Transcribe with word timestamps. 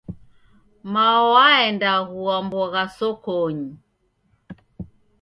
Mao 0.93 1.23
waenda 1.33 1.91
gua 2.11 2.37
mbogha 2.45 2.83
sokonyi. 2.97 3.67